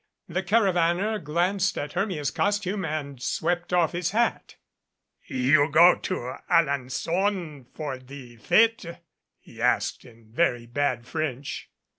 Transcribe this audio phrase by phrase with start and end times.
[0.27, 4.55] The caravaner glanced at Hermia's costume and swept off his hat.
[5.27, 8.97] "You go to Alencon for the fete?"
[9.37, 11.69] he asked in very bad French.